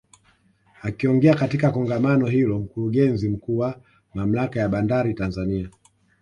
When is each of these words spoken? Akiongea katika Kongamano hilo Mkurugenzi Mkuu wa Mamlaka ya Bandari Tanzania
Akiongea 0.81 1.35
katika 1.35 1.71
Kongamano 1.71 2.27
hilo 2.27 2.59
Mkurugenzi 2.59 3.29
Mkuu 3.29 3.57
wa 3.57 3.79
Mamlaka 4.13 4.59
ya 4.59 4.69
Bandari 4.69 5.13
Tanzania 5.13 5.69